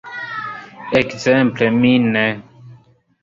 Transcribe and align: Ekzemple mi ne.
Ekzemple 0.99 1.67
mi 1.81 1.93
ne. 2.13 2.27